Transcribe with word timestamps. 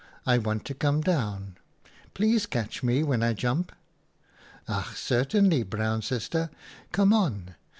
I 0.25 0.39
want 0.39 0.65
to 0.65 0.73
come 0.73 1.01
down. 1.01 1.57
Please 2.15 2.47
catch 2.47 2.81
me 2.81 3.03
when 3.03 3.21
I 3.21 3.33
jump.' 3.33 3.71
"■ 4.67 4.67
Ach, 4.67 4.97
certainly 4.97 5.61
Brown 5.61 6.01
Sister, 6.01 6.49
come 6.91 7.13
on. 7.13 7.53